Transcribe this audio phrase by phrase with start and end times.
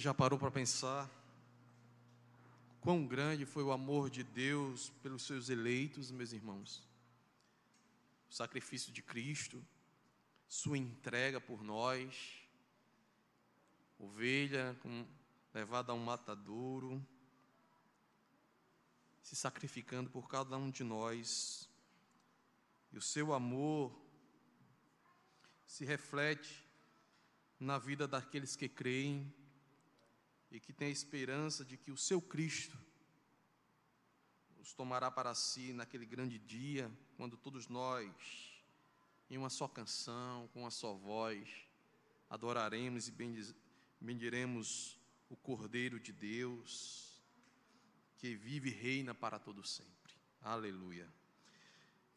[0.00, 1.10] já parou para pensar
[2.80, 6.82] quão grande foi o amor de Deus pelos seus eleitos, meus irmãos?
[8.30, 9.62] O sacrifício de Cristo,
[10.48, 12.42] sua entrega por nós,
[13.98, 14.74] ovelha
[15.52, 17.06] levada a um matadouro,
[19.20, 21.68] se sacrificando por cada um de nós.
[22.90, 23.94] E o seu amor
[25.66, 26.66] se reflete
[27.58, 29.30] na vida daqueles que creem
[30.50, 32.76] e que têm a esperança de que o seu Cristo
[34.58, 38.10] os tomará para si naquele grande dia, quando todos nós,
[39.30, 41.48] em uma só canção, com uma só voz,
[42.28, 43.14] adoraremos e
[44.00, 47.22] bendiremos o Cordeiro de Deus,
[48.18, 50.14] que vive e reina para todo sempre.
[50.42, 51.08] Aleluia.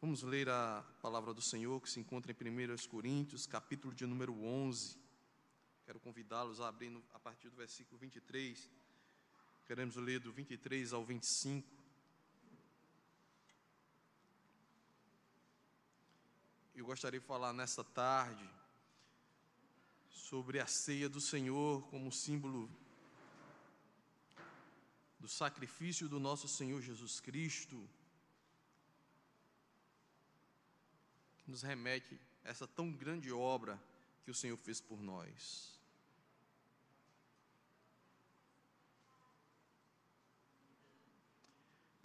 [0.00, 4.38] Vamos ler a palavra do Senhor que se encontra em 1 Coríntios, capítulo de número
[4.44, 5.03] 11.
[5.84, 8.70] Quero convidá-los a abrir a partir do versículo 23.
[9.66, 11.68] Queremos ler do 23 ao 25.
[16.74, 18.48] Eu gostaria de falar nesta tarde
[20.08, 22.68] sobre a ceia do Senhor como símbolo
[25.20, 27.88] do sacrifício do nosso Senhor Jesus Cristo,
[31.38, 33.80] que nos remete a essa tão grande obra
[34.24, 35.73] que o Senhor fez por nós.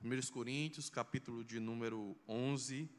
[0.02, 2.89] 1 Coríntios, capítulo de número 11,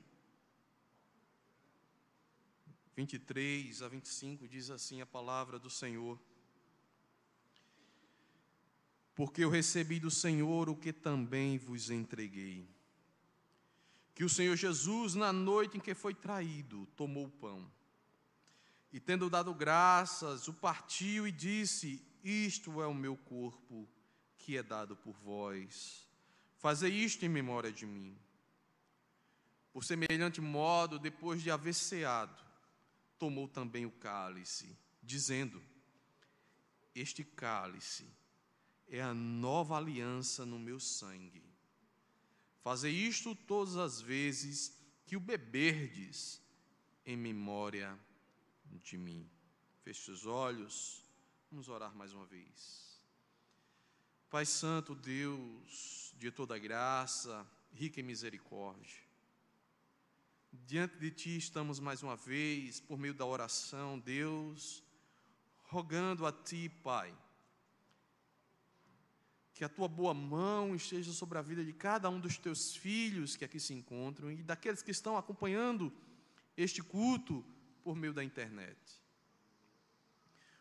[2.94, 6.20] 23 a 25, diz assim a palavra do Senhor.
[9.14, 12.68] Porque eu recebi do Senhor o que também vos entreguei.
[14.14, 17.72] Que o Senhor Jesus, na noite em que foi traído, tomou o pão.
[18.92, 23.88] E tendo dado graças, o partiu e disse: Isto é o meu corpo,
[24.36, 26.09] que é dado por vós.
[26.60, 28.14] Fazei isto em memória de mim.
[29.72, 32.44] Por semelhante modo, depois de haver ceado,
[33.18, 35.62] tomou também o cálice, dizendo:
[36.94, 38.06] Este cálice
[38.86, 41.42] é a nova aliança no meu sangue.
[42.62, 44.76] Fazei isto todas as vezes
[45.06, 46.42] que o beberdes
[47.06, 47.98] em memória
[48.84, 49.26] de mim.
[49.82, 51.02] Feche os olhos,
[51.50, 52.89] vamos orar mais uma vez.
[54.30, 59.02] Pai Santo, Deus, de toda graça, rica em misericórdia.
[60.52, 64.84] Diante de Ti estamos mais uma vez, por meio da oração, Deus,
[65.64, 67.12] rogando a Ti, Pai,
[69.52, 73.34] que a Tua boa mão esteja sobre a vida de cada um dos Teus filhos
[73.34, 75.92] que aqui se encontram e daqueles que estão acompanhando
[76.56, 77.44] este culto
[77.82, 78.78] por meio da internet.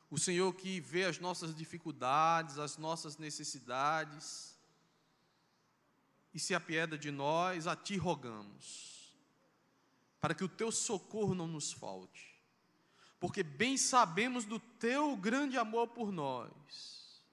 [0.10, 4.58] O Senhor que vê as nossas dificuldades, as nossas necessidades,
[6.34, 9.16] e se apieda de nós, a ti rogamos,
[10.20, 12.42] para que o teu socorro não nos falte,
[13.20, 17.24] porque bem sabemos do teu grande amor por nós,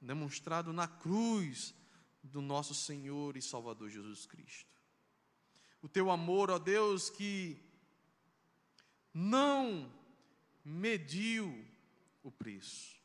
[0.00, 1.74] demonstrado na cruz
[2.22, 4.72] do nosso Senhor e Salvador Jesus Cristo.
[5.82, 7.60] O teu amor, ó Deus, que
[9.12, 9.92] não
[10.64, 11.66] mediu
[12.24, 12.96] o preço.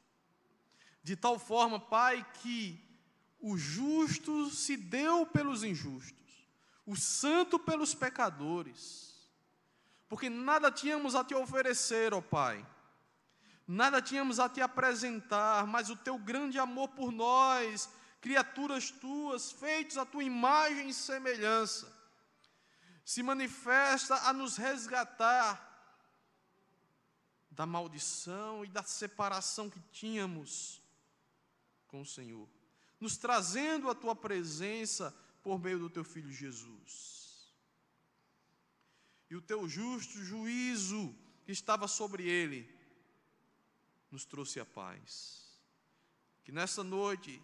[1.04, 2.82] De tal forma, Pai, que
[3.40, 6.48] o justo se deu pelos injustos,
[6.86, 9.30] o santo pelos pecadores,
[10.08, 12.66] porque nada tínhamos a te oferecer, ó Pai,
[13.68, 19.98] nada tínhamos a te apresentar, mas o teu grande amor por nós, criaturas tuas, feitos
[19.98, 21.92] à tua imagem e semelhança,
[23.06, 25.69] se manifesta a nos resgatar
[27.52, 30.82] da maldição e da separação que tínhamos
[31.88, 32.48] com o Senhor
[33.00, 37.54] nos trazendo a tua presença por meio do teu filho Jesus.
[39.30, 41.16] E o teu justo juízo
[41.46, 42.68] que estava sobre ele
[44.12, 45.60] nos trouxe a paz.
[46.44, 47.42] Que nessa noite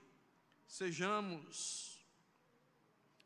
[0.67, 2.03] sejamos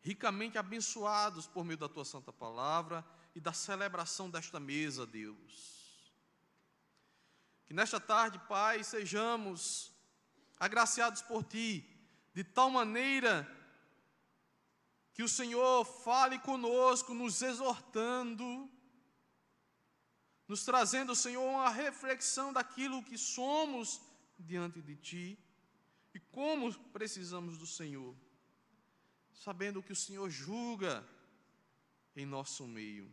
[0.02, 3.04] ricamente abençoados por meio da tua santa palavra
[3.34, 5.79] e da celebração desta mesa, Deus.
[7.70, 9.92] Que nesta tarde, Pai, sejamos
[10.60, 11.88] agraciados por ti
[12.34, 13.48] de tal maneira
[15.14, 18.68] que o Senhor fale conosco, nos exortando,
[20.48, 24.02] nos trazendo, Senhor, uma reflexão daquilo que somos
[24.40, 25.40] diante de Ti
[26.16, 28.16] e como precisamos do Senhor,
[29.32, 31.08] sabendo que o Senhor julga
[32.16, 33.08] em nosso meio.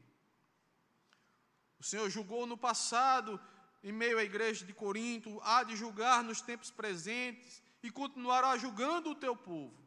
[1.78, 3.38] O Senhor julgou no passado
[3.86, 9.10] em meio à igreja de Corinto, há de julgar nos tempos presentes e continuará julgando
[9.10, 9.80] o teu povo.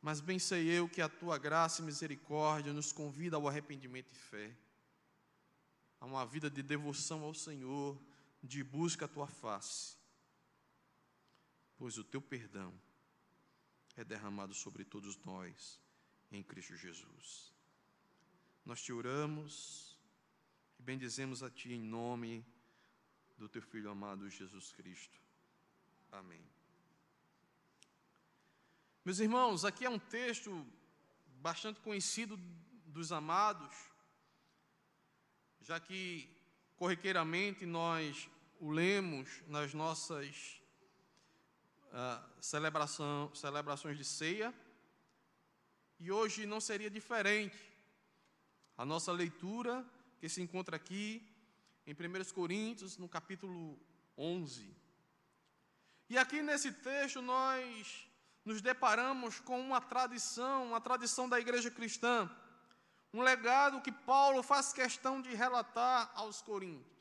[0.00, 4.14] Mas bem sei eu que a tua graça e misericórdia nos convida ao arrependimento e
[4.16, 4.56] fé,
[5.98, 8.00] a uma vida de devoção ao Senhor,
[8.40, 9.96] de busca a tua face,
[11.76, 12.72] pois o teu perdão
[13.96, 15.80] é derramado sobre todos nós
[16.30, 17.52] em Cristo Jesus.
[18.64, 19.93] Nós te oramos
[20.84, 22.44] bendizemos a Ti em nome
[23.38, 25.18] do Teu Filho amado Jesus Cristo.
[26.12, 26.44] Amém.
[29.02, 30.66] Meus irmãos, aqui é um texto
[31.40, 32.36] bastante conhecido
[32.86, 33.74] dos amados,
[35.62, 36.28] já que
[36.76, 38.28] corriqueiramente nós
[38.60, 40.60] o lemos nas nossas
[41.88, 44.54] uh, celebração, celebrações de ceia,
[45.98, 47.72] e hoje não seria diferente.
[48.76, 49.84] A nossa leitura,
[50.24, 51.22] que se encontra aqui
[51.86, 53.78] em 1 Coríntios, no capítulo
[54.16, 54.74] 11.
[56.08, 58.08] E aqui nesse texto nós
[58.42, 62.34] nos deparamos com uma tradição, uma tradição da igreja cristã,
[63.12, 66.96] um legado que Paulo faz questão de relatar aos Coríntios,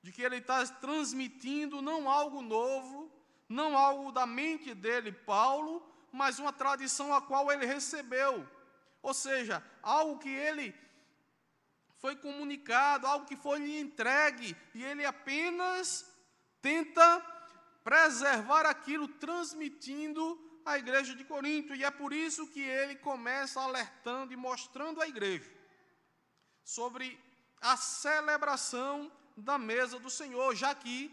[0.00, 3.10] de que ele está transmitindo não algo novo,
[3.48, 8.48] não algo da mente dele, Paulo, mas uma tradição a qual ele recebeu
[9.04, 10.74] ou seja, algo que ele
[12.04, 16.04] foi comunicado, algo que foi lhe entregue, e ele apenas
[16.60, 17.06] tenta
[17.82, 20.22] preservar aquilo, transmitindo
[20.66, 21.74] à igreja de Corinto.
[21.74, 25.50] E é por isso que ele começa alertando e mostrando à igreja
[26.62, 27.18] sobre
[27.58, 31.10] a celebração da mesa do Senhor, já que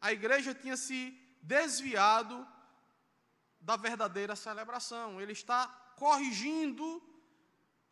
[0.00, 1.00] a igreja tinha se
[1.42, 2.46] desviado
[3.60, 5.20] da verdadeira celebração.
[5.20, 5.66] Ele está
[5.96, 7.02] corrigindo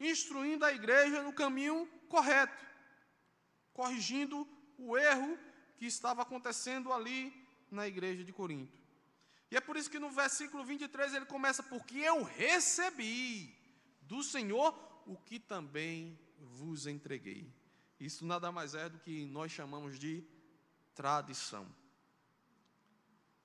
[0.00, 2.64] instruindo a igreja no caminho correto,
[3.72, 4.48] corrigindo
[4.78, 5.38] o erro
[5.76, 7.32] que estava acontecendo ali
[7.70, 8.80] na igreja de Corinto.
[9.50, 13.54] E é por isso que no versículo 23 ele começa: Porque eu recebi
[14.02, 14.74] do Senhor
[15.06, 17.52] o que também vos entreguei.
[17.98, 20.24] Isso nada mais é do que nós chamamos de
[20.94, 21.66] tradição.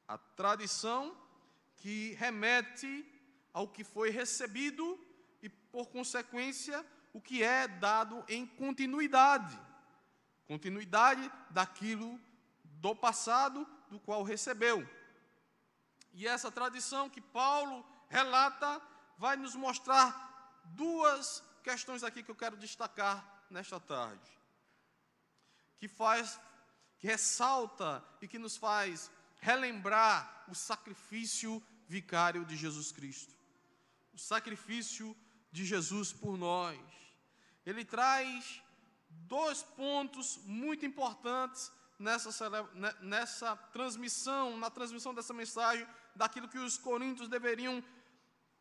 [0.07, 1.17] A tradição
[1.77, 3.05] que remete
[3.51, 4.99] ao que foi recebido
[5.75, 6.77] por consequência,
[7.11, 9.59] o que é dado em continuidade
[10.45, 12.19] continuidade daquilo
[12.63, 14.87] do passado do qual recebeu.
[16.13, 18.81] E essa tradição que Paulo relata
[19.17, 24.31] vai nos mostrar duas questões aqui que eu quero destacar nesta tarde.
[25.77, 26.39] Que faz
[26.97, 29.11] que ressalta e que nos faz
[29.41, 33.35] relembrar o sacrifício vicário de Jesus Cristo.
[34.13, 35.15] O sacrifício
[35.55, 36.77] de Jesus por nós.
[37.65, 38.61] Ele traz
[39.09, 42.29] dois pontos muito importantes nessa,
[42.99, 47.81] nessa transmissão, na transmissão dessa mensagem, daquilo que os coríntios deveriam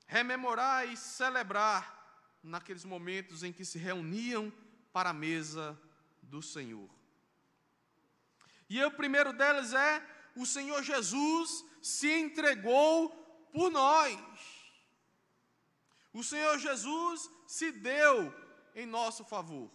[0.06, 1.82] rememorar e celebrar
[2.40, 4.52] naqueles momentos em que se reuniam
[4.92, 5.76] para a mesa
[6.22, 6.88] do Senhor.
[8.70, 9.92] E o primeiro deles é:
[10.36, 13.10] o Senhor Jesus se entregou
[13.52, 14.53] por nós.
[16.14, 18.32] O Senhor Jesus se deu
[18.72, 19.68] em nosso favor.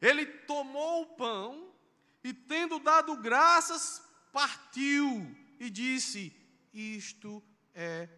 [0.00, 1.70] Ele tomou o pão
[2.22, 6.34] e, tendo dado graças, partiu e disse:
[6.72, 8.08] Isto é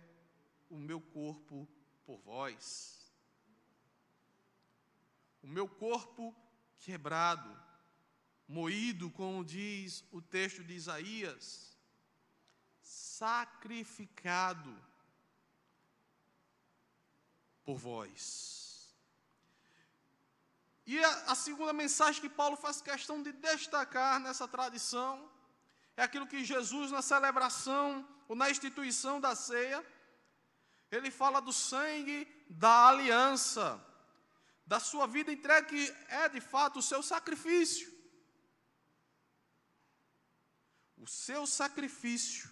[0.70, 1.68] o meu corpo
[2.04, 3.12] por vós.
[5.42, 6.34] O meu corpo
[6.78, 7.50] quebrado,
[8.46, 11.76] moído, como diz o texto de Isaías,
[12.80, 14.72] sacrificado
[17.66, 18.96] por vós.
[20.86, 25.28] E a, a, segunda mensagem que Paulo faz questão de destacar nessa tradição
[25.96, 29.84] é aquilo que Jesus, na celebração ou na instituição da ceia,
[30.92, 32.18] ele fala do sangue
[32.48, 33.84] da aliança,
[34.64, 37.92] da sua vida entregue, que é de fato o seu sacrifício.
[40.96, 42.48] O seu sacrifício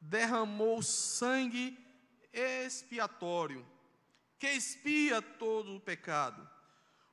[0.00, 1.78] derramou sangue
[2.32, 3.64] expiatório
[4.40, 6.48] que expia todo o pecado.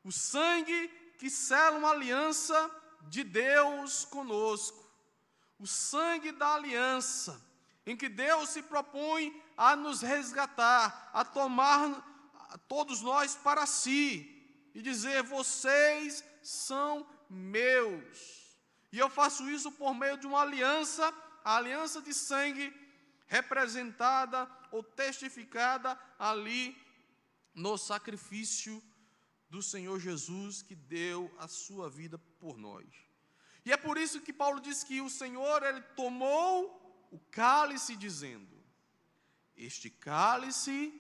[0.01, 0.87] O sangue
[1.19, 2.71] que sela uma aliança
[3.09, 4.89] de Deus conosco.
[5.59, 7.43] O sangue da aliança,
[7.85, 12.01] em que Deus se propõe a nos resgatar, a tomar
[12.67, 18.55] todos nós para si e dizer: vocês são meus.
[18.89, 22.73] E eu faço isso por meio de uma aliança, a aliança de sangue
[23.25, 26.86] representada ou testificada ali
[27.57, 28.83] no sacrifício
[29.49, 32.85] do Senhor Jesus que deu a sua vida por nós.
[33.65, 38.63] E é por isso que Paulo diz que o Senhor ele tomou o cálice dizendo:
[39.55, 40.93] Este cálice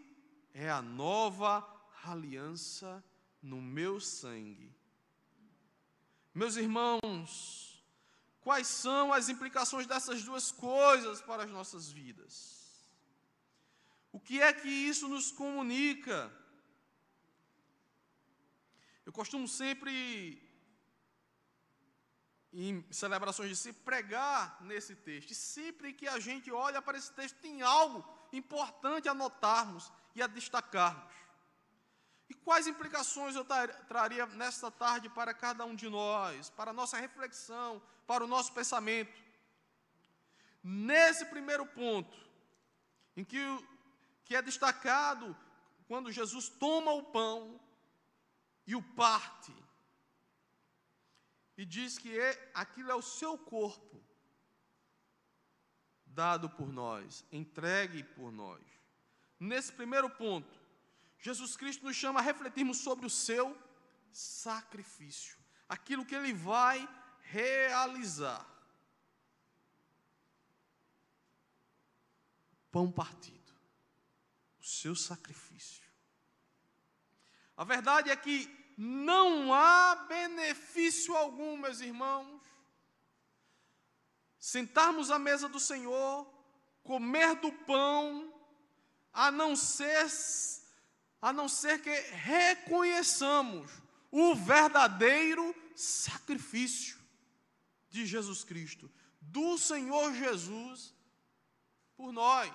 [0.51, 1.65] é a nova
[2.03, 3.03] aliança
[3.39, 4.75] no meu sangue.
[6.33, 7.85] Meus irmãos,
[8.41, 12.57] quais são as implicações dessas duas coisas para as nossas vidas?
[14.11, 16.31] O que é que isso nos comunica?
[19.07, 20.37] Eu costumo sempre,
[22.51, 25.31] em celebrações de si, pregar nesse texto.
[25.31, 30.21] E sempre que a gente olha para esse texto, tem algo importante a notarmos e
[30.21, 31.13] a destacarmos.
[32.29, 33.45] E quais implicações eu
[33.87, 38.51] traria nesta tarde para cada um de nós, para a nossa reflexão, para o nosso
[38.51, 39.17] pensamento?
[40.61, 42.17] Nesse primeiro ponto,
[43.15, 43.39] em que,
[44.25, 45.33] que é destacado
[45.87, 47.57] quando Jesus toma o pão
[48.67, 49.55] e o parte,
[51.55, 54.03] e diz que é, aquilo é o seu corpo,
[56.05, 58.61] dado por nós, entregue por nós.
[59.39, 60.59] Nesse primeiro ponto,
[61.17, 63.57] Jesus Cristo nos chama a refletirmos sobre o seu
[64.11, 65.37] sacrifício,
[65.69, 66.87] aquilo que ele vai
[67.21, 68.45] realizar.
[72.69, 73.53] Pão partido,
[74.59, 75.87] o seu sacrifício.
[77.55, 82.41] A verdade é que não há benefício algum, meus irmãos,
[84.37, 86.31] sentarmos à mesa do Senhor,
[86.83, 88.31] comer do pão,
[89.11, 90.07] a não ser
[91.19, 93.71] a não ser que reconheçamos
[94.11, 96.97] o verdadeiro sacrifício
[97.89, 100.93] de Jesus Cristo, do Senhor Jesus
[101.95, 102.53] por nós,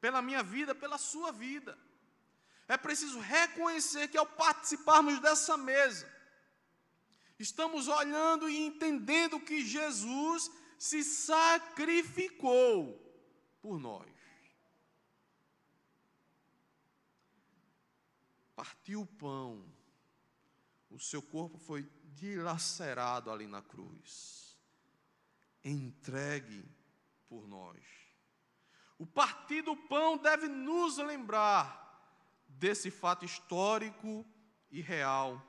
[0.00, 1.78] pela minha vida, pela sua vida.
[2.66, 6.10] É preciso reconhecer que ao participarmos dessa mesa,
[7.38, 13.00] estamos olhando e entendendo que Jesus se sacrificou
[13.60, 14.14] por nós.
[18.64, 19.64] partiu o pão,
[20.90, 24.58] o seu corpo foi dilacerado ali na cruz,
[25.62, 26.64] entregue
[27.28, 27.82] por nós.
[28.98, 31.83] O partir do pão deve nos lembrar
[32.58, 34.24] desse fato histórico
[34.70, 35.42] e real,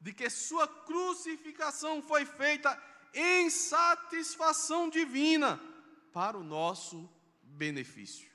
[0.00, 2.80] de que sua crucificação foi feita
[3.14, 5.60] em satisfação divina
[6.12, 7.08] para o nosso
[7.42, 8.30] benefício.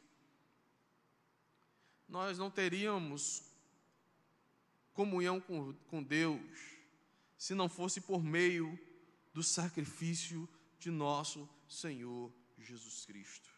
[2.07, 3.43] Nós não teríamos
[4.93, 6.41] comunhão com, com Deus
[7.37, 8.77] se não fosse por meio
[9.33, 13.49] do sacrifício de nosso Senhor Jesus Cristo.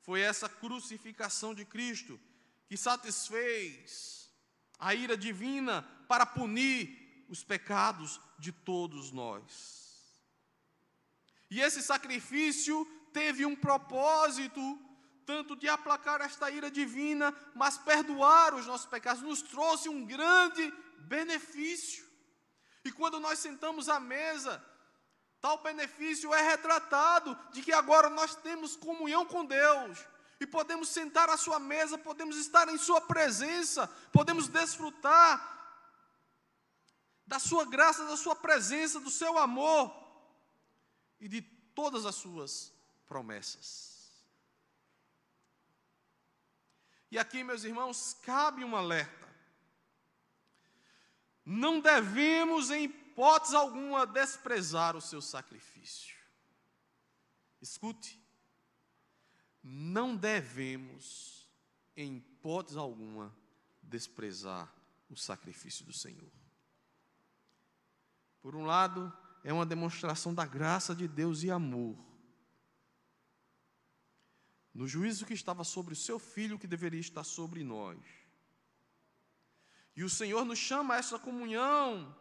[0.00, 2.18] Foi essa crucificação de Cristo
[2.66, 4.30] que satisfez
[4.78, 9.82] a ira divina para punir os pecados de todos nós.
[11.50, 14.60] E esse sacrifício teve um propósito
[15.24, 20.72] tanto de aplacar esta ira divina, mas perdoar os nossos pecados, nos trouxe um grande
[20.98, 22.04] benefício.
[22.84, 24.64] E quando nós sentamos à mesa,
[25.40, 29.98] tal benefício é retratado de que agora nós temos comunhão com Deus
[30.42, 35.50] e podemos sentar à sua mesa, podemos estar em sua presença, podemos desfrutar
[37.24, 39.94] da sua graça, da sua presença, do seu amor
[41.20, 42.72] e de todas as suas
[43.06, 43.92] promessas.
[47.10, 49.28] E aqui, meus irmãos, cabe um alerta.
[51.44, 56.16] Não devemos, em hipótese alguma, desprezar o seu sacrifício.
[57.60, 58.21] Escute.
[59.62, 61.48] Não devemos,
[61.96, 63.34] em hipótese alguma,
[63.82, 64.72] desprezar
[65.08, 66.32] o sacrifício do Senhor.
[68.40, 69.12] Por um lado,
[69.44, 71.96] é uma demonstração da graça de Deus e amor
[74.74, 77.98] no juízo que estava sobre o seu filho, que deveria estar sobre nós.
[79.94, 82.16] E o Senhor nos chama a essa comunhão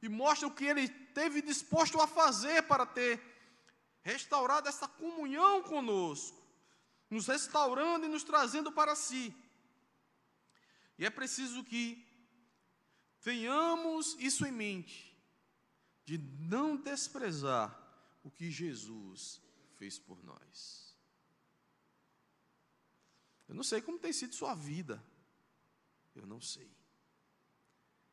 [0.00, 3.22] e mostra o que ele teve disposto a fazer para ter
[4.02, 6.41] restaurado essa comunhão conosco,
[7.12, 9.34] nos restaurando e nos trazendo para si.
[10.96, 12.02] E é preciso que
[13.20, 15.14] tenhamos isso em mente,
[16.06, 17.78] de não desprezar
[18.24, 19.42] o que Jesus
[19.76, 20.96] fez por nós.
[23.46, 25.02] Eu não sei como tem sido sua vida.
[26.14, 26.70] Eu não sei.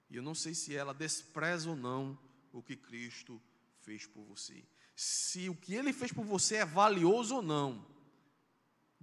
[0.10, 2.20] E eu não sei se ela despreza ou não
[2.52, 3.42] o que Cristo
[3.80, 4.68] fez por você.
[4.94, 7.99] Se o que ele fez por você é valioso ou não.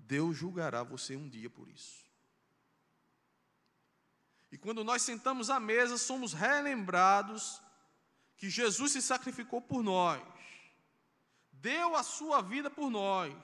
[0.07, 2.07] Deus julgará você um dia por isso.
[4.53, 7.61] E quando nós sentamos à mesa, somos relembrados
[8.37, 10.23] que Jesus se sacrificou por nós,
[11.51, 13.35] deu a sua vida por nós.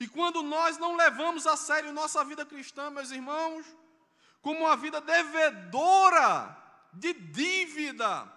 [0.00, 3.66] E quando nós não levamos a sério nossa vida cristã, meus irmãos,
[4.40, 6.56] como uma vida devedora
[6.92, 8.32] de dívida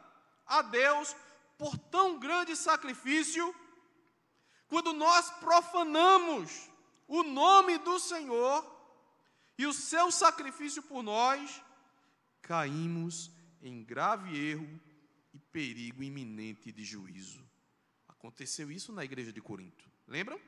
[0.46, 1.16] a Deus
[1.58, 3.56] por tão grande sacrifício,
[4.68, 6.69] quando nós profanamos
[7.10, 8.64] o nome do Senhor
[9.58, 11.62] e o seu sacrifício por nós,
[12.42, 14.80] caímos em grave erro
[15.34, 17.44] e perigo iminente de juízo.
[18.08, 19.90] Aconteceu isso na igreja de Corinto.
[20.08, 20.40] Lembram?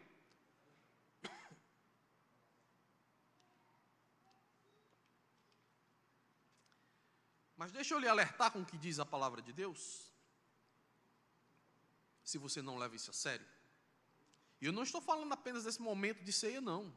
[7.58, 10.12] Mas deixa eu lhe alertar com o que diz a palavra de Deus.
[12.24, 13.46] Se você não leva isso a sério.
[14.62, 16.94] E eu não estou falando apenas desse momento de ceia, não.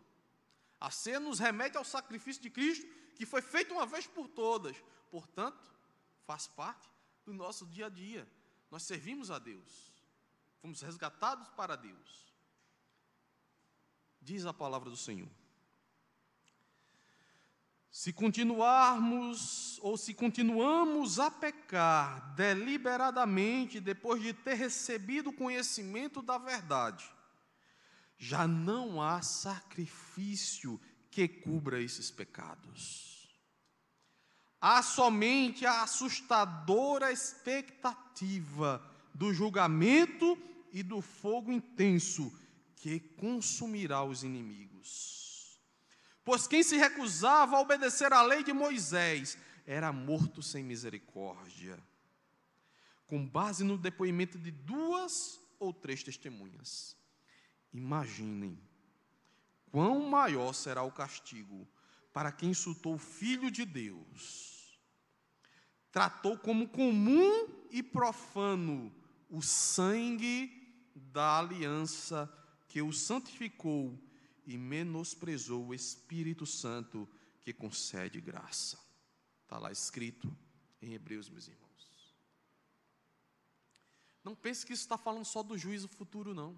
[0.78, 4.76] A ceia nos remete ao sacrifício de Cristo, que foi feito uma vez por todas.
[5.10, 5.64] Portanto,
[6.26, 6.86] faz parte
[7.24, 8.28] do nosso dia a dia.
[8.70, 9.92] Nós servimos a Deus.
[10.60, 12.34] Fomos resgatados para Deus.
[14.20, 15.28] Diz a palavra do Senhor.
[17.90, 26.36] Se continuarmos ou se continuamos a pecar deliberadamente depois de ter recebido o conhecimento da
[26.36, 27.13] verdade,
[28.24, 33.28] já não há sacrifício que cubra esses pecados.
[34.58, 38.82] Há somente a assustadora expectativa
[39.14, 40.38] do julgamento
[40.72, 42.32] e do fogo intenso
[42.76, 45.60] que consumirá os inimigos.
[46.24, 51.78] Pois quem se recusava a obedecer à lei de Moisés era morto sem misericórdia,
[53.06, 57.03] com base no depoimento de duas ou três testemunhas.
[57.74, 58.56] Imaginem
[59.72, 61.68] quão maior será o castigo
[62.12, 64.78] para quem insultou o Filho de Deus,
[65.90, 68.94] tratou como comum e profano
[69.28, 70.62] o sangue
[70.94, 72.32] da aliança
[72.68, 73.98] que o santificou
[74.46, 77.08] e menosprezou o Espírito Santo
[77.40, 78.78] que concede graça.
[79.42, 80.32] Está lá escrito
[80.80, 81.64] em Hebreus, meus irmãos.
[84.22, 86.56] Não pense que isso está falando só do juízo futuro, não.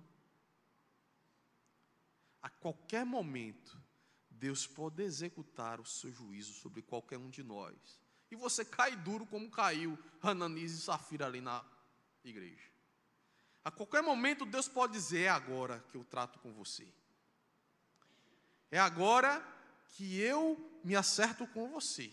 [2.46, 3.76] A qualquer momento,
[4.30, 7.74] Deus pode executar o seu juízo sobre qualquer um de nós.
[8.30, 11.64] E você cai duro como caiu Hananias e Safira ali na
[12.22, 12.70] igreja.
[13.64, 16.86] A qualquer momento Deus pode dizer: é agora que eu trato com você.
[18.70, 19.44] É agora
[19.96, 22.12] que eu me acerto com você.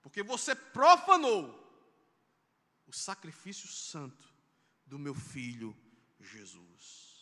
[0.00, 1.62] Porque você profanou
[2.86, 4.26] o sacrifício santo
[4.86, 5.76] do meu filho
[6.18, 7.13] Jesus.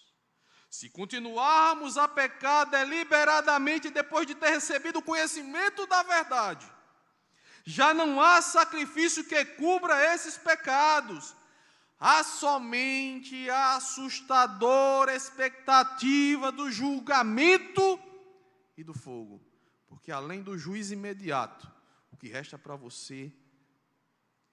[0.73, 6.67] Se continuarmos a pecar deliberadamente depois de ter recebido o conhecimento da verdade,
[7.63, 11.37] já não há sacrifício que cubra esses pecados.
[12.01, 18.01] Há somente a assustadora expectativa do julgamento
[18.75, 19.43] e do fogo.
[19.87, 21.71] Porque além do juiz imediato,
[22.11, 23.31] o que resta para você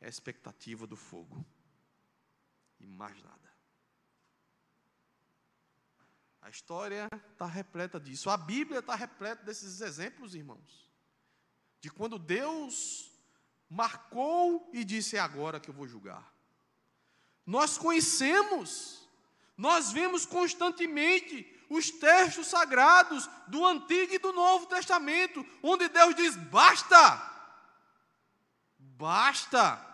[0.01, 1.45] é a expectativa do fogo.
[2.77, 3.38] E mais nada.
[6.41, 8.29] A história está repleta disso.
[8.29, 10.89] A Bíblia está repleta desses exemplos, irmãos.
[11.81, 13.11] De quando Deus
[13.69, 16.33] marcou e disse: É agora que eu vou julgar.
[17.45, 19.07] Nós conhecemos,
[19.57, 26.35] nós vemos constantemente os textos sagrados do Antigo e do Novo Testamento, onde Deus diz:
[26.35, 26.97] basta,
[28.77, 29.85] basta.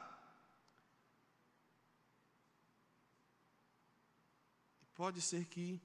[4.95, 5.81] Pode ser que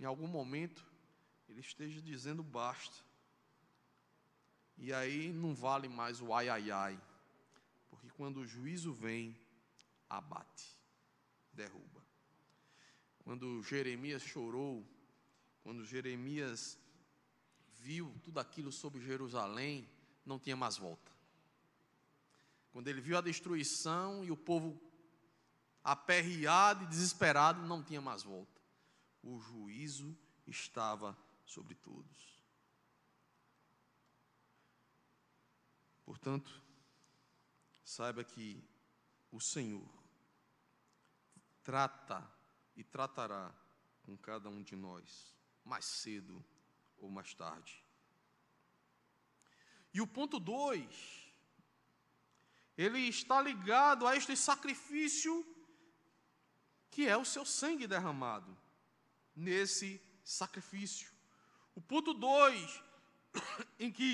[0.00, 0.82] em algum momento,
[1.46, 3.04] ele esteja dizendo basta.
[4.78, 7.00] E aí não vale mais o ai ai ai,
[7.90, 9.38] porque quando o juízo vem,
[10.08, 10.74] abate,
[11.52, 12.02] derruba.
[13.22, 14.88] Quando Jeremias chorou,
[15.62, 16.78] quando Jeremias
[17.74, 19.86] viu tudo aquilo sobre Jerusalém,
[20.24, 21.12] não tinha mais volta.
[22.72, 24.80] Quando ele viu a destruição e o povo
[25.84, 28.59] aperreado e desesperado, não tinha mais volta
[29.22, 32.40] o juízo estava sobre todos.
[36.04, 36.62] Portanto,
[37.84, 38.62] saiba que
[39.30, 39.88] o Senhor
[41.62, 42.28] trata
[42.74, 43.54] e tratará
[44.02, 46.44] com cada um de nós, mais cedo
[46.98, 47.84] ou mais tarde.
[49.92, 51.32] E o ponto 2,
[52.76, 55.46] ele está ligado a este sacrifício
[56.90, 58.59] que é o seu sangue derramado
[59.40, 61.08] nesse sacrifício.
[61.74, 62.82] O ponto 2,
[63.78, 64.10] em que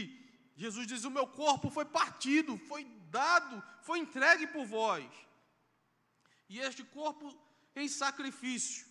[0.57, 5.11] Jesus diz: O meu corpo foi partido, foi dado, foi entregue por vós.
[6.49, 7.37] E este corpo
[7.75, 8.87] em sacrifício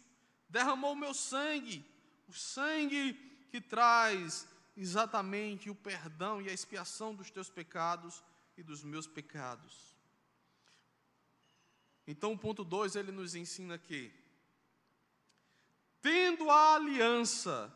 [0.50, 1.84] derramou o meu sangue,
[2.28, 3.14] o sangue
[3.50, 8.22] que traz exatamente o perdão e a expiação dos teus pecados
[8.58, 9.96] e dos meus pecados.
[12.08, 14.12] Então, o ponto 2 ele nos ensina que,
[16.06, 17.76] tendo a aliança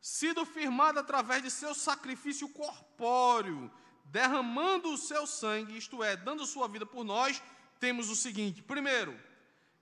[0.00, 3.70] sido firmada através de seu sacrifício corpóreo,
[4.06, 7.42] derramando o seu sangue, isto é, dando sua vida por nós,
[7.78, 9.14] temos o seguinte: primeiro,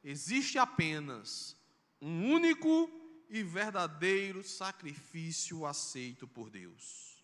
[0.02, 1.57] existe apenas
[2.02, 2.90] um único
[3.30, 7.22] e verdadeiro sacrifício aceito por Deus.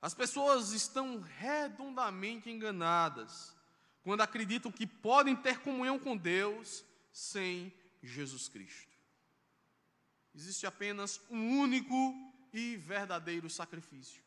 [0.00, 3.54] As pessoas estão redondamente enganadas
[4.02, 7.70] quando acreditam que podem ter comunhão com Deus sem
[8.06, 8.96] Jesus Cristo.
[10.34, 12.14] Existe apenas um único
[12.52, 14.22] e verdadeiro sacrifício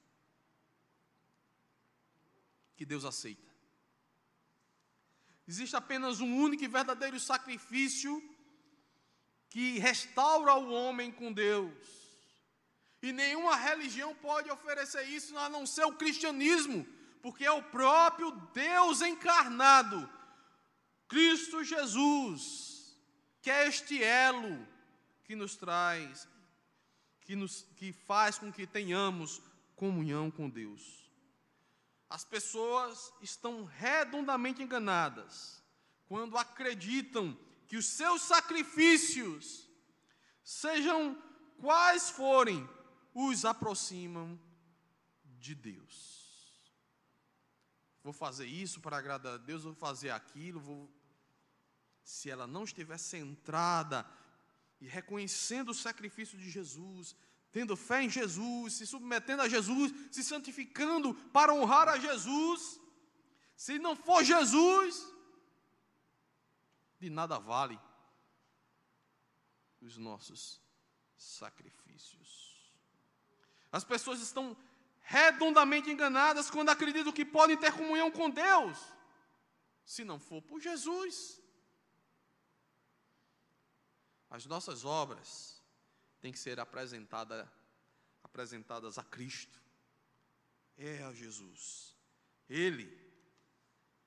[2.76, 3.50] que Deus aceita.
[5.48, 8.24] Existe apenas um único e verdadeiro sacrifício
[9.50, 11.74] que restaura o homem com Deus.
[13.02, 16.86] E nenhuma religião pode oferecer isso a não ser o cristianismo,
[17.22, 20.10] porque é o próprio Deus encarnado,
[21.08, 22.69] Cristo Jesus,
[23.42, 24.68] que é este elo
[25.24, 26.28] que nos traz,
[27.22, 29.42] que, nos, que faz com que tenhamos
[29.76, 31.10] comunhão com Deus.
[32.10, 35.64] As pessoas estão redondamente enganadas
[36.08, 39.70] quando acreditam que os seus sacrifícios,
[40.44, 41.16] sejam
[41.60, 42.68] quais forem,
[43.14, 44.40] os aproximam
[45.38, 46.20] de Deus.
[48.04, 50.90] Vou fazer isso para agradar a Deus, vou fazer aquilo, vou...
[52.10, 54.04] se ela não estiver centrada
[54.82, 57.16] e reconhecendo o sacrifício de Jesus,
[57.52, 62.80] tendo fé em Jesus, se submetendo a Jesus, se santificando para honrar a Jesus.
[63.56, 65.14] Se não for Jesus,
[67.00, 67.80] de nada vale
[69.80, 70.60] os nossos
[71.16, 72.74] sacrifícios.
[73.72, 74.58] As pessoas estão
[75.02, 78.80] redondamente enganadas quando acreditam que podem ter comunhão com Deus,
[79.86, 81.39] se não for por Jesus.
[84.30, 85.62] As nossas obras
[86.22, 87.52] têm que ser apresentada,
[88.24, 89.60] apresentadas a Cristo,
[90.78, 91.96] é a Jesus.
[92.48, 92.88] Ele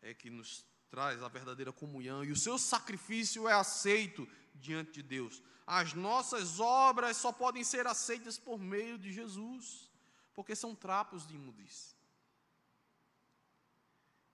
[0.01, 5.03] é que nos traz a verdadeira comunhão e o seu sacrifício é aceito diante de
[5.03, 5.43] Deus.
[5.67, 9.91] As nossas obras só podem ser aceitas por meio de Jesus,
[10.35, 11.97] porque são trapos de imundície.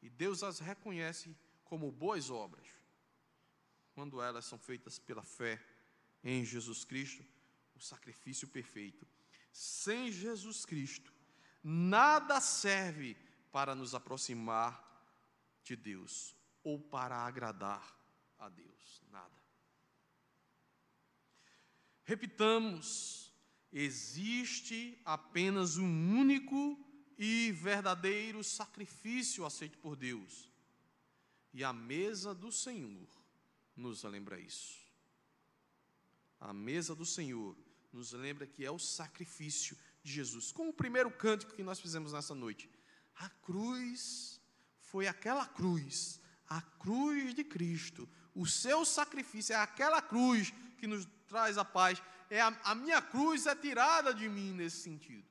[0.02, 2.66] E Deus as reconhece como boas obras,
[3.92, 5.62] quando elas são feitas pela fé
[6.28, 7.24] em Jesus Cristo,
[7.74, 9.06] o sacrifício perfeito.
[9.50, 11.10] Sem Jesus Cristo,
[11.64, 13.16] nada serve
[13.50, 14.84] para nos aproximar
[15.64, 17.96] de Deus ou para agradar
[18.38, 19.02] a Deus.
[19.10, 19.42] Nada.
[22.04, 23.32] Repitamos:
[23.72, 26.78] existe apenas um único
[27.16, 30.52] e verdadeiro sacrifício aceito por Deus.
[31.54, 33.08] E a mesa do Senhor
[33.74, 34.87] nos lembra isso.
[36.40, 37.56] A mesa do Senhor
[37.92, 40.52] nos lembra que é o sacrifício de Jesus.
[40.52, 42.70] Como o primeiro cântico que nós fizemos nessa noite.
[43.16, 44.40] A cruz
[44.80, 51.06] foi aquela cruz a cruz de Cristo, o seu sacrifício, é aquela cruz que nos
[51.26, 52.02] traz a paz.
[52.30, 55.28] É a, a minha cruz é tirada de mim nesse sentido.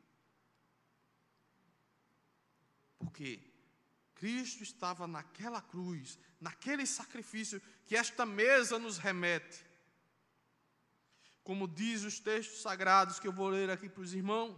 [2.99, 3.39] Porque
[4.15, 9.65] Cristo estava naquela cruz, naquele sacrifício que esta mesa nos remete.
[11.47, 14.53] Como diz os textos sagrados que eu vou ler aqui para os irmãos.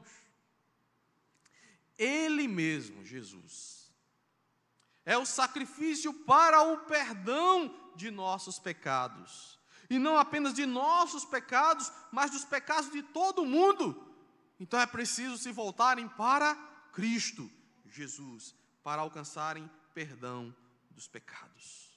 [1.95, 3.93] Ele mesmo, Jesus,
[5.05, 9.59] é o sacrifício para o perdão de nossos pecados.
[9.87, 14.11] E não apenas de nossos pecados, mas dos pecados de todo mundo.
[14.59, 16.55] Então é preciso se voltarem para
[16.91, 17.51] Cristo
[17.85, 20.55] Jesus, para alcançarem perdão
[20.89, 21.88] dos pecados.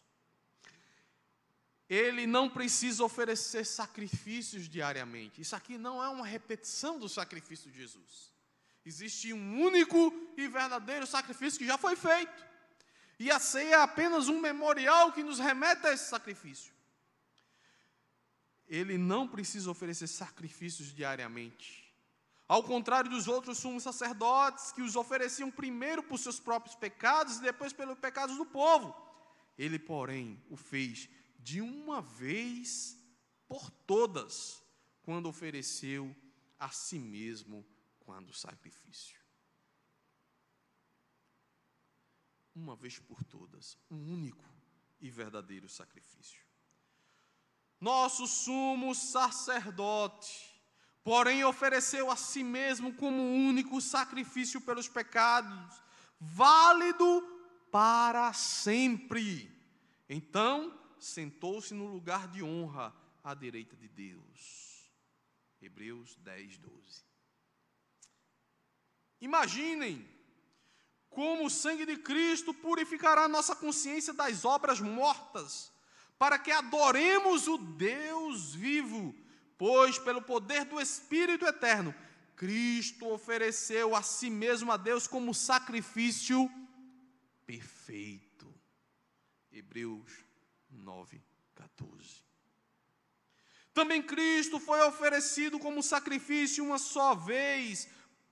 [1.92, 5.42] Ele não precisa oferecer sacrifícios diariamente.
[5.42, 8.32] Isso aqui não é uma repetição do sacrifício de Jesus.
[8.82, 12.46] Existe um único e verdadeiro sacrifício que já foi feito.
[13.18, 16.72] E a ceia é apenas um memorial que nos remete a esse sacrifício.
[18.66, 21.94] Ele não precisa oferecer sacrifícios diariamente.
[22.48, 27.42] Ao contrário dos outros sumos sacerdotes, que os ofereciam primeiro por seus próprios pecados e
[27.42, 28.96] depois pelos pecados do povo.
[29.58, 31.06] Ele, porém, o fez
[31.42, 32.96] de uma vez
[33.48, 34.62] por todas,
[35.02, 36.14] quando ofereceu
[36.58, 37.66] a si mesmo
[38.00, 39.22] quando sacrifício.
[42.54, 44.44] uma vez por todas, um único
[45.00, 46.40] e verdadeiro sacrifício.
[47.80, 50.62] Nosso sumo sacerdote,
[51.02, 55.82] porém, ofereceu a si mesmo como único sacrifício pelos pecados,
[56.20, 57.22] válido
[57.70, 59.50] para sempre.
[60.08, 64.90] Então, sentou-se no lugar de honra à direita de Deus.
[65.60, 67.04] Hebreus 10, 12.
[69.20, 70.06] Imaginem
[71.08, 75.70] como o sangue de Cristo purificará nossa consciência das obras mortas,
[76.18, 79.14] para que adoremos o Deus vivo,
[79.58, 81.94] pois pelo poder do Espírito eterno,
[82.34, 86.50] Cristo ofereceu a si mesmo a Deus como sacrifício
[87.46, 88.52] perfeito.
[89.52, 90.24] Hebreus
[90.72, 91.22] 9,
[91.54, 92.24] 14.
[93.72, 97.88] Também Cristo foi oferecido como sacrifício uma só vez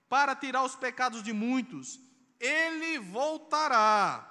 [0.09, 2.01] para tirar os pecados de muitos
[2.41, 4.27] ele voltará,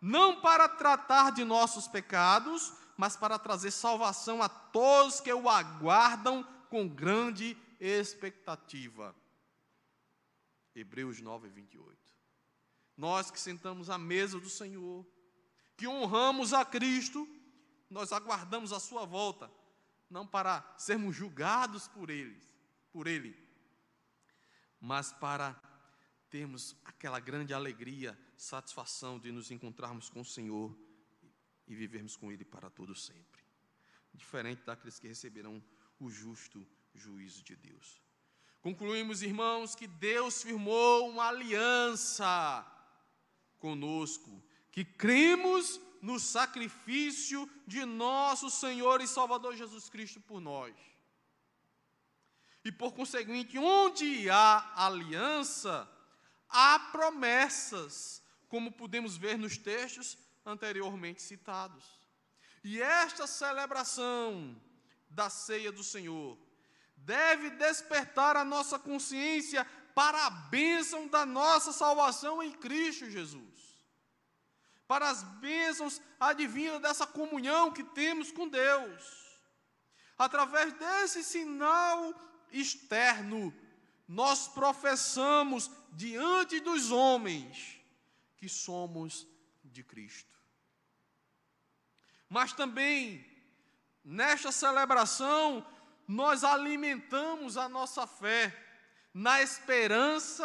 [0.00, 6.46] não para tratar de nossos pecados, mas para trazer salvação a todos que o aguardam
[6.68, 9.16] com grande expectativa.
[10.74, 11.98] Hebreus 9, 28.
[12.96, 15.06] Nós que sentamos à mesa do Senhor,
[15.76, 17.26] que honramos a Cristo,
[17.88, 19.50] nós aguardamos a sua volta,
[20.10, 22.42] não para sermos julgados por eles,
[22.92, 23.36] por ele,
[24.80, 25.60] mas para
[26.30, 30.76] termos aquela grande alegria, satisfação de nos encontrarmos com o Senhor
[31.66, 33.42] e vivermos com Ele para todo sempre.
[34.12, 35.62] Diferente daqueles que receberão
[35.98, 38.02] o justo juízo de Deus.
[38.60, 42.66] Concluímos, irmãos, que Deus firmou uma aliança
[43.58, 50.74] conosco, que cremos no sacrifício de nosso Senhor e Salvador Jesus Cristo por nós.
[52.62, 55.90] E por conseguinte, onde há aliança,
[56.46, 61.84] há promessas, como podemos ver nos textos anteriormente citados.
[62.62, 64.60] E esta celebração
[65.08, 66.38] da ceia do Senhor
[66.98, 69.64] deve despertar a nossa consciência
[69.94, 73.53] para a bênção da nossa salvação em Cristo Jesus.
[74.86, 79.24] Para as bênçãos advindas dessa comunhão que temos com Deus.
[80.18, 82.14] Através desse sinal
[82.52, 83.52] externo
[84.06, 87.80] nós professamos diante dos homens
[88.36, 89.26] que somos
[89.64, 90.34] de Cristo.
[92.28, 93.24] Mas também,
[94.04, 95.66] nesta celebração,
[96.06, 98.54] nós alimentamos a nossa fé
[99.12, 100.44] na esperança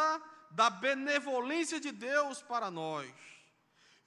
[0.52, 3.12] da benevolência de Deus para nós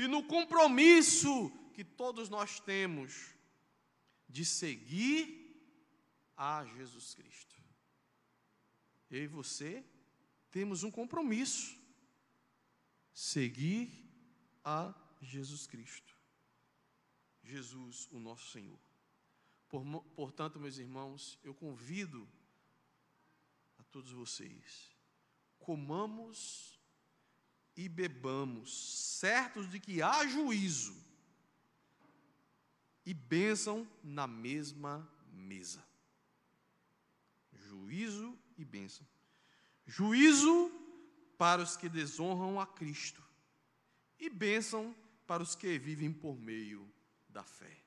[0.02, 3.30] e no compromisso que todos nós temos
[4.28, 5.26] de seguir
[6.36, 7.52] a Jesus Cristo
[9.12, 9.84] eu e você
[10.50, 11.78] temos um compromisso:
[13.12, 13.90] seguir
[14.64, 16.16] a Jesus Cristo.
[17.44, 18.78] Jesus, o nosso Senhor.
[20.16, 22.26] Portanto, meus irmãos, eu convido
[23.78, 24.96] a todos vocês,
[25.58, 26.80] comamos
[27.76, 30.94] e bebamos, certos de que há juízo
[33.04, 35.84] e bênção na mesma mesa.
[37.52, 39.06] Juízo e bênção.
[39.86, 40.70] Juízo
[41.36, 43.22] para os que desonram a Cristo
[44.18, 44.94] e bênção
[45.26, 46.88] para os que vivem por meio
[47.28, 47.82] da fé.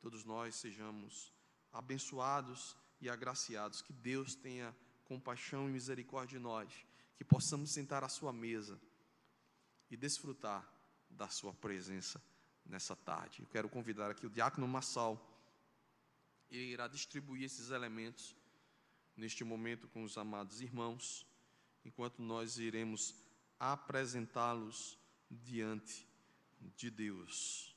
[0.00, 1.32] Todos nós sejamos
[1.72, 6.86] abençoados e agraciados, que Deus tenha compaixão e misericórdia de nós,
[7.22, 8.80] que possamos sentar à sua mesa
[9.88, 10.68] e desfrutar
[11.08, 12.20] da sua presença
[12.66, 13.42] nessa tarde.
[13.42, 15.16] Eu quero convidar aqui o diácono Massal,
[16.50, 18.34] ele irá distribuir esses elementos
[19.16, 21.24] neste momento com os amados irmãos,
[21.84, 23.14] enquanto nós iremos
[23.56, 24.98] apresentá-los
[25.30, 26.04] diante
[26.76, 27.71] de Deus.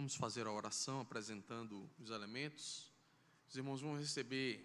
[0.00, 2.90] Vamos fazer a oração apresentando os elementos.
[3.46, 4.58] Os irmãos vão receber,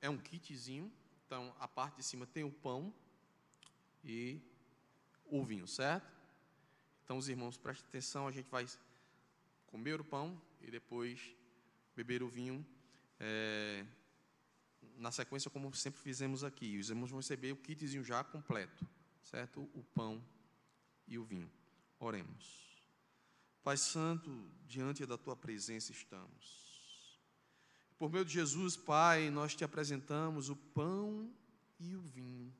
[0.00, 0.90] é um kitzinho,
[1.26, 2.90] então a parte de cima tem o pão
[4.02, 4.40] e
[5.26, 6.10] o vinho, certo?
[7.04, 8.66] Então os irmãos prestem atenção, a gente vai
[9.66, 11.36] comer o pão e depois
[11.94, 12.66] beber o vinho.
[13.18, 13.84] É,
[14.96, 18.88] na sequência, como sempre fizemos aqui, os irmãos vão receber o kitzinho já completo,
[19.22, 19.60] certo?
[19.74, 20.24] O pão
[21.06, 21.52] e o vinho.
[21.98, 22.69] Oremos.
[23.62, 24.30] Pai Santo,
[24.66, 26.60] diante da tua presença estamos.
[27.98, 31.30] Por meio de Jesus, Pai, nós te apresentamos o pão
[31.78, 32.54] e o vinho,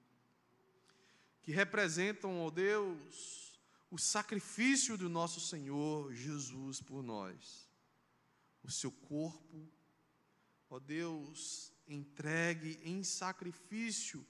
[1.43, 3.59] que representam, ó Deus,
[3.91, 7.69] o sacrifício do nosso Senhor Jesus por nós.
[8.63, 9.67] O seu corpo,
[10.69, 14.25] ó Deus, entregue em sacrifício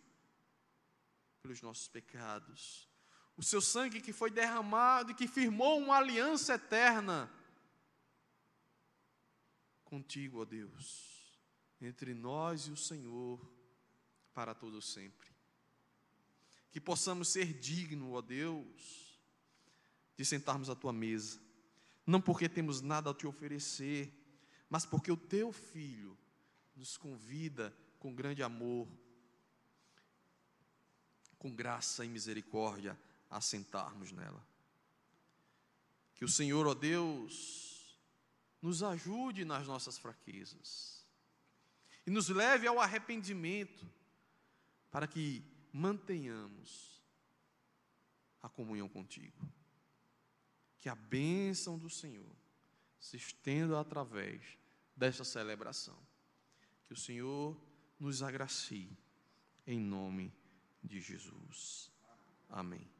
[1.42, 2.89] pelos nossos pecados.
[3.40, 7.32] O seu sangue que foi derramado e que firmou uma aliança eterna
[9.82, 11.40] contigo, ó Deus,
[11.80, 13.40] entre nós e o Senhor
[14.34, 15.30] para todo sempre.
[16.70, 19.18] Que possamos ser dignos, ó Deus,
[20.18, 21.40] de sentarmos à tua mesa,
[22.06, 24.12] não porque temos nada a te oferecer,
[24.68, 26.14] mas porque o teu filho
[26.76, 28.86] nos convida com grande amor,
[31.38, 34.44] com graça e misericórdia a sentarmos nela.
[36.14, 37.98] Que o Senhor, ó Deus,
[38.60, 41.06] nos ajude nas nossas fraquezas
[42.06, 43.88] e nos leve ao arrependimento,
[44.90, 47.00] para que mantenhamos
[48.42, 49.48] a comunhão contigo.
[50.78, 52.34] Que a bênção do Senhor
[52.98, 54.58] se estenda através
[54.96, 55.96] desta celebração.
[56.84, 57.56] Que o Senhor
[57.98, 58.90] nos agracie,
[59.66, 60.34] em nome
[60.82, 61.92] de Jesus.
[62.48, 62.99] Amém.